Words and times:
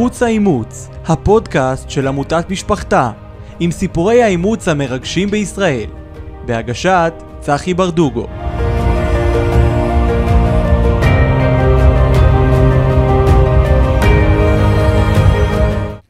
ערוץ 0.00 0.22
האימוץ, 0.22 0.88
הפודקאסט 1.04 1.90
של 1.90 2.06
עמותת 2.06 2.50
משפחתה, 2.50 3.12
עם 3.60 3.70
סיפורי 3.70 4.22
האימוץ 4.22 4.68
המרגשים 4.68 5.30
בישראל, 5.30 5.90
בהגשת 6.46 7.12
צחי 7.40 7.74
ברדוגו. 7.74 8.26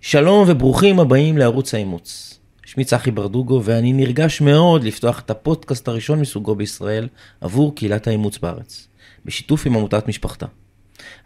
שלום 0.00 0.44
וברוכים 0.48 1.00
הבאים 1.00 1.38
לערוץ 1.38 1.74
האימוץ. 1.74 2.38
שמי 2.64 2.84
צחי 2.84 3.10
ברדוגו 3.10 3.60
ואני 3.64 3.92
נרגש 3.92 4.40
מאוד 4.40 4.84
לפתוח 4.84 5.20
את 5.20 5.30
הפודקאסט 5.30 5.88
הראשון 5.88 6.20
מסוגו 6.20 6.54
בישראל 6.54 7.08
עבור 7.40 7.74
קהילת 7.74 8.06
האימוץ 8.06 8.38
בארץ, 8.38 8.88
בשיתוף 9.24 9.66
עם 9.66 9.76
עמותת 9.76 10.08
משפחתה. 10.08 10.46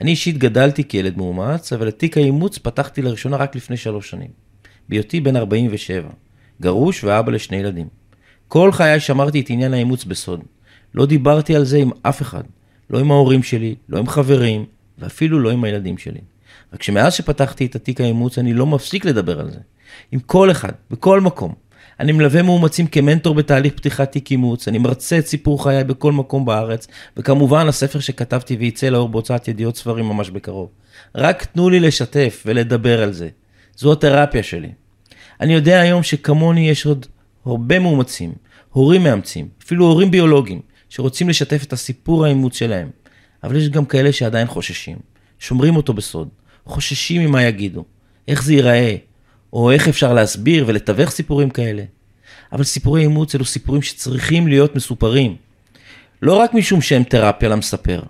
אני 0.01 0.11
אישית 0.11 0.39
גדלתי 0.39 0.85
כילד 0.85 1.17
מאומץ, 1.17 1.73
אבל 1.73 1.89
את 1.89 1.99
תיק 1.99 2.17
האימוץ 2.17 2.59
פתחתי 2.59 3.03
לראשונה 3.03 3.37
רק 3.37 3.57
לפני 3.57 3.77
שלוש 3.77 4.11
שנים. 4.11 4.31
בהיותי 4.89 5.21
בן 5.21 5.37
47, 5.37 6.09
גרוש 6.61 7.05
ואבא 7.05 7.33
לשני 7.33 7.57
ילדים. 7.57 7.89
כל 8.49 8.73
חיי 8.73 9.01
שמרתי 9.01 9.41
את 9.41 9.51
עניין 9.51 9.75
האימוץ 9.75 10.05
בסוד. 10.05 10.41
לא 10.95 11.07
דיברתי 11.07 11.57
על 11.57 11.65
זה 11.65 11.79
עם 11.79 11.91
אף 12.03 12.23
אחד. 12.23 12.43
לא 12.91 12.99
עם 12.99 13.11
ההורים 13.11 13.43
שלי, 13.43 13.75
לא 13.89 13.99
עם 13.99 14.07
חברים, 14.07 14.65
ואפילו 14.99 15.41
לא 15.41 15.51
עם 15.51 15.65
הילדים 15.65 15.99
שלי. 15.99 16.21
רק 16.73 16.83
שמאז 16.83 17.15
שפתחתי 17.15 17.67
את 17.67 17.77
התיק 17.77 18.01
האימוץ 18.01 18.39
אני 18.39 18.55
לא 18.55 18.67
מפסיק 18.67 19.05
לדבר 19.05 19.41
על 19.41 19.51
זה. 19.51 19.59
עם 20.13 20.21
כל 20.21 20.51
אחד, 20.51 20.73
בכל 20.91 21.21
מקום. 21.21 21.55
אני 22.01 22.13
מלווה 22.13 22.43
מאומצים 22.43 22.87
כמנטור 22.87 23.35
בתהליך 23.35 23.73
פתיחת 23.73 24.13
תיק 24.13 24.31
אימוץ, 24.31 24.69
אני 24.69 24.79
מרצה 24.79 25.19
את 25.19 25.27
סיפור 25.27 25.65
חיי 25.65 25.85
בכל 25.85 26.13
מקום 26.13 26.45
בארץ, 26.45 26.87
וכמובן 27.17 27.69
הספר 27.69 28.01
שכתבתי 28.01 28.57
וייצא 28.57 28.89
לאור 28.89 29.09
בהוצאת 29.09 29.49
ידיעות 29.49 29.77
ספרים 29.77 30.05
ממש 30.05 30.31
בקרוב. 30.31 30.69
רק 31.15 31.45
תנו 31.45 31.71
לי 31.71 31.81
לשתף 31.81 32.43
ולדבר 32.47 33.03
על 33.03 33.13
זה. 33.13 33.29
זו 33.77 33.93
התרפיה 33.93 34.43
שלי. 34.43 34.71
אני 35.41 35.55
יודע 35.55 35.81
היום 35.81 36.03
שכמוני 36.03 36.71
יש 36.71 36.87
עוד 36.87 37.07
הרבה 37.47 37.79
מאומצים, 37.79 38.33
הורים 38.71 39.03
מאמצים, 39.03 39.49
אפילו 39.65 39.87
הורים 39.87 40.11
ביולוגיים, 40.11 40.61
שרוצים 40.89 41.29
לשתף 41.29 41.63
את 41.63 41.73
הסיפור 41.73 42.25
האימוץ 42.25 42.59
שלהם. 42.59 42.91
אבל 43.45 43.57
יש 43.57 43.69
גם 43.69 43.85
כאלה 43.85 44.13
שעדיין 44.13 44.47
חוששים, 44.47 44.97
שומרים 45.39 45.77
אותו 45.77 45.93
בסוד, 45.93 46.29
חוששים 46.65 47.23
ממה 47.23 47.43
יגידו, 47.43 47.85
איך 48.29 48.43
זה 48.43 48.53
ייראה, 48.53 48.97
או 49.53 49.71
איך 49.71 49.89
אפשר 49.89 50.15
להסביר 50.15 50.65
ולתווך 50.67 51.11
סיפורים 51.11 51.51
כאלה. 51.51 51.83
אבל 52.53 52.65
סיפורי 52.65 53.03
אימוץ 53.03 53.35
אלו 53.35 53.45
סיפורים 53.45 53.83
שצריכים 53.83 54.49
להיות 54.49 54.77
מסופרים. 54.77 55.37
לא 56.23 56.35
רק 56.35 56.55
משום 56.55 56.81
שהם 56.81 57.03
תרפיה 57.03 57.49
למספר, 57.49 58.03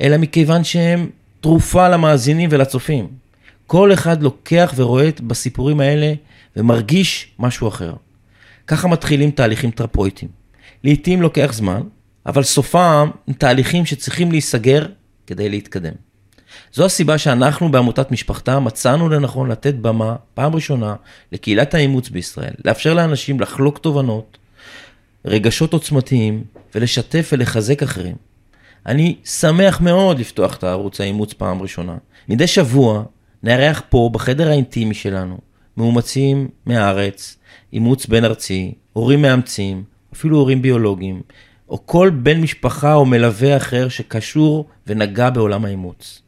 אלא 0.00 0.16
מכיוון 0.16 0.64
שהם 0.64 1.10
תרופה 1.40 1.88
למאזינים 1.88 2.48
ולצופים. 2.52 3.08
כל 3.66 3.92
אחד 3.92 4.22
לוקח 4.22 4.72
ורואה 4.76 5.08
בסיפורים 5.26 5.80
האלה 5.80 6.12
ומרגיש 6.56 7.30
משהו 7.38 7.68
אחר. 7.68 7.94
ככה 8.66 8.88
מתחילים 8.88 9.30
תהליכים 9.30 9.70
תרפויטיים. 9.70 10.30
לעתים 10.84 11.22
לוקח 11.22 11.50
זמן, 11.52 11.80
אבל 12.26 12.42
סופם 12.42 13.10
תהליכים 13.38 13.86
שצריכים 13.86 14.30
להיסגר 14.30 14.86
כדי 15.26 15.48
להתקדם. 15.48 15.92
זו 16.72 16.84
הסיבה 16.84 17.18
שאנחנו 17.18 17.70
בעמותת 17.70 18.10
משפחתה 18.10 18.60
מצאנו 18.60 19.08
לנכון 19.08 19.50
לתת 19.50 19.74
במה, 19.74 20.16
פעם 20.34 20.54
ראשונה, 20.54 20.94
לקהילת 21.32 21.74
האימוץ 21.74 22.08
בישראל, 22.08 22.54
לאפשר 22.64 22.94
לאנשים 22.94 23.40
לחלוק 23.40 23.78
תובנות, 23.78 24.38
רגשות 25.24 25.72
עוצמתיים, 25.72 26.44
ולשתף 26.74 27.30
ולחזק 27.32 27.82
אחרים. 27.82 28.16
אני 28.86 29.16
שמח 29.24 29.80
מאוד 29.80 30.18
לפתוח 30.18 30.56
את 30.56 30.64
הערוץ 30.64 31.00
האימוץ 31.00 31.32
פעם 31.32 31.62
ראשונה. 31.62 31.96
מדי 32.28 32.46
שבוע 32.46 33.02
נארח 33.42 33.82
פה, 33.88 34.10
בחדר 34.12 34.48
האינטימי 34.48 34.94
שלנו, 34.94 35.38
מאומצים 35.76 36.48
מהארץ, 36.66 37.36
אימוץ 37.72 38.06
בין 38.06 38.24
ארצי, 38.24 38.74
הורים 38.92 39.22
מאמצים, 39.22 39.84
אפילו 40.12 40.36
הורים 40.38 40.62
ביולוגיים, 40.62 41.22
או 41.68 41.86
כל 41.86 42.10
בן 42.10 42.40
משפחה 42.40 42.94
או 42.94 43.06
מלווה 43.06 43.56
אחר 43.56 43.88
שקשור 43.88 44.66
ונגע 44.86 45.30
בעולם 45.30 45.64
האימוץ. 45.64 46.22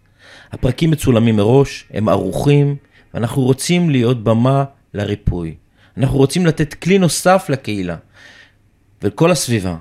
הפרקים 0.53 0.91
מצולמים 0.91 1.37
מראש, 1.37 1.84
הם 1.91 2.09
ערוכים, 2.09 2.76
ואנחנו 3.14 3.42
רוצים 3.42 3.91
להיות 3.91 4.25
במה 4.25 4.64
לריפוי. 4.94 5.54
אנחנו 5.97 6.19
רוצים 6.19 6.47
לתת 6.47 6.75
כלי 6.75 6.98
נוסף 6.98 7.47
לקהילה 7.48 7.97
ולכל 9.03 9.31
הסביבה. 9.31 9.76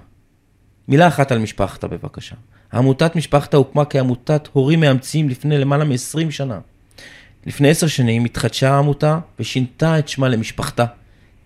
מילה 0.88 1.08
אחת 1.08 1.32
על 1.32 1.40
משפחתה 1.40 1.88
בבקשה. 1.88 2.36
עמותת 2.74 3.16
משפחתה 3.16 3.58
הוקמה 3.58 3.86
כעמותת 3.86 4.48
הורים 4.54 4.80
מאמצים 4.80 5.30
לפני 5.30 5.58
למעלה 5.58 5.84
מ-20 5.86 6.32
שנה. 6.32 6.60
לפני 7.46 7.70
עשר 7.70 7.88
שנים 7.88 8.26
התחדשה 8.26 8.74
העמותה 8.74 9.20
ושינתה 9.40 10.00
את 10.00 10.08
שמה 10.08 10.30
למשפחתה, 10.30 10.86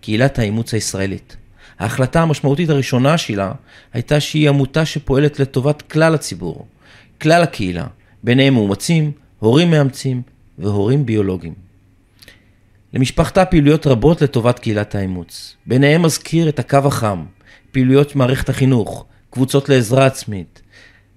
קהילת 0.00 0.38
האימוץ 0.38 0.74
הישראלית. 0.74 1.36
ההחלטה 1.78 2.22
המשמעותית 2.22 2.70
הראשונה 2.70 3.18
שלה 3.18 3.52
הייתה 3.92 4.20
שהיא 4.20 4.48
עמותה 4.48 4.84
שפועלת 4.84 5.40
לטובת 5.40 5.82
כלל 5.82 6.14
הציבור, 6.14 6.66
כלל 7.20 7.42
הקהילה, 7.42 7.86
ביניהם 8.24 8.54
מאומצים, 8.54 9.12
הורים 9.38 9.70
מאמצים 9.70 10.22
והורים 10.58 11.06
ביולוגיים. 11.06 11.54
למשפחתה 12.94 13.44
פעילויות 13.44 13.86
רבות 13.86 14.22
לטובת 14.22 14.58
קהילת 14.58 14.94
האימוץ. 14.94 15.56
ביניהם 15.66 16.02
מזכיר 16.02 16.48
את 16.48 16.58
הקו 16.58 16.78
החם, 16.84 17.24
פעילויות 17.72 18.16
מערכת 18.16 18.48
החינוך, 18.48 19.04
קבוצות 19.30 19.68
לעזרה 19.68 20.06
עצמית, 20.06 20.62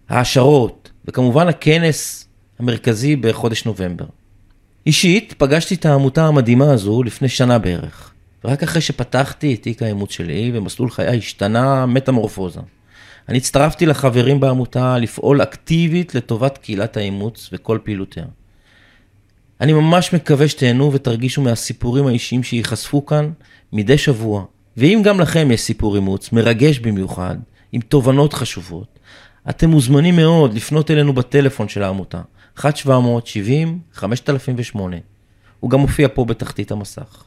העשרות, 0.10 0.92
וכמובן 1.06 1.48
הכנס 1.48 2.28
המרכזי 2.60 3.16
בחודש 3.16 3.66
נובמבר. 3.66 4.06
אישית, 4.86 5.34
פגשתי 5.38 5.76
את 5.76 5.86
העמותה 5.86 6.26
המדהימה 6.28 6.72
הזו 6.72 7.04
לפני 7.04 7.30
שנה 7.30 7.60
בערך, 7.60 8.14
ורק 8.44 8.64
אחרי 8.64 8.82
שפתחתי 8.82 9.54
את 9.54 9.62
תיק 9.62 9.84
האימוץ 9.84 10.12
שלי 10.12 10.52
ומסלול 10.54 10.90
חיי 10.90 11.18
השתנה 11.18 11.86
מטמורפוזה. 11.86 12.60
אני 13.30 13.38
הצטרפתי 13.38 13.86
לחברים 13.86 14.40
בעמותה 14.40 14.98
לפעול 14.98 15.44
אקטיבית 15.44 16.16
לטובת 16.16 16.58
קהילת 16.58 16.98
האימוץ 16.98 17.50
וכל 17.54 17.80
פעילותיה. 17.84 18.26
אני 19.62 19.74
ממש 19.74 20.14
מקווה 20.14 20.48
שתהנו 20.48 20.94
ותרגישו 20.94 21.42
מהסיפורים 21.42 22.08
האישיים 22.08 22.44
שייחשפו 22.44 23.06
כאן 23.06 23.32
מדי 23.74 23.98
שבוע. 23.98 24.46
ואם 24.78 25.02
גם 25.04 25.20
לכם 25.20 25.52
יש 25.52 25.62
סיפור 25.62 25.96
אימוץ, 25.96 26.32
מרגש 26.32 26.80
במיוחד, 26.80 27.36
עם 27.72 27.82
תובנות 27.82 28.34
חשובות, 28.34 29.00
אתם 29.50 29.70
מוזמנים 29.70 30.16
מאוד 30.16 30.54
לפנות 30.54 30.92
אלינו 30.92 31.14
בטלפון 31.14 31.70
של 31.70 31.84
העמותה, 31.84 32.22
1-770-5008. 32.58 32.66
הוא 35.60 35.70
גם 35.70 35.80
מופיע 35.80 36.08
פה 36.14 36.26
בתחתית 36.26 36.72
המסך. 36.72 37.24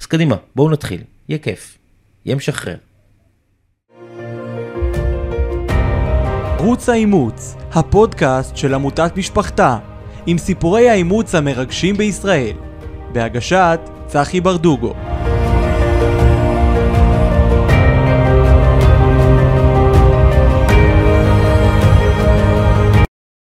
אז 0.00 0.06
קדימה, 0.06 0.36
בואו 0.56 0.70
נתחיל, 0.70 1.02
יהיה 1.28 1.38
כיף, 1.38 1.78
יהיה 2.24 2.36
משחרר. 2.36 2.76
ערוץ 6.62 6.88
האימוץ, 6.88 7.56
הפודקאסט 7.72 8.56
של 8.56 8.74
עמותת 8.74 9.16
משפחתה, 9.16 9.78
עם 10.26 10.38
סיפורי 10.38 10.90
האימוץ 10.90 11.34
המרגשים 11.34 11.96
בישראל, 11.96 12.56
בהגשת 13.12 13.80
צחי 14.06 14.40
ברדוגו. 14.40 14.94